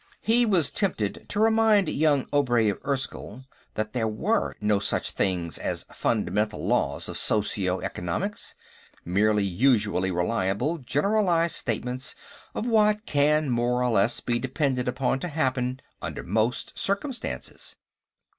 [0.23, 5.59] He was tempted to remind young Obray of Erskyll that there were no such things
[5.59, 8.55] as fundamental laws of socio economics;
[9.05, 12.15] merely usually reliable generalized statements
[12.55, 17.75] of what can more or less be depended upon to happen under most circumstances.